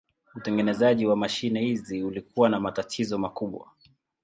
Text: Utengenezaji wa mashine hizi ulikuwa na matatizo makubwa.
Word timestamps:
Utengenezaji 0.35 1.05
wa 1.05 1.15
mashine 1.15 1.61
hizi 1.61 2.03
ulikuwa 2.03 2.49
na 2.49 2.59
matatizo 2.59 3.17
makubwa. 3.17 3.67